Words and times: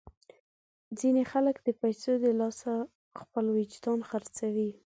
ځینې 0.99 1.23
خلک 1.31 1.55
د 1.61 1.67
پیسو 1.81 2.11
د 2.23 2.25
لاسه 2.39 2.73
خپل 3.19 3.45
وجدان 3.57 3.99
خرڅوي. 4.09 4.69